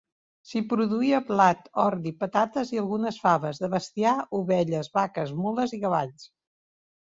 S'hi 0.51 0.59
produïa 0.69 1.19
blat, 1.27 1.67
ordi, 1.83 2.13
patates 2.23 2.71
i 2.77 2.81
algunes 2.85 3.21
faves; 3.27 3.61
de 3.67 3.71
bestiar, 3.75 4.17
ovelles, 4.41 4.93
vaques, 4.99 5.37
mules 5.45 5.79
i 5.81 5.83
cavalls. 5.87 6.29